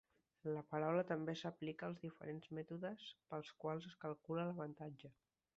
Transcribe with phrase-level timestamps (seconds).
[0.53, 5.17] La paraula també s'aplica als diferents mètodes pels quals es calcula l'avantatge.